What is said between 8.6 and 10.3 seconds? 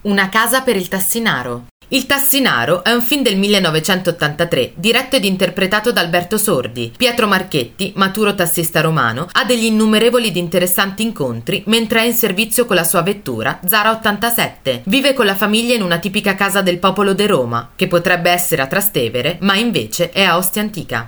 romano, ha degli innumerevoli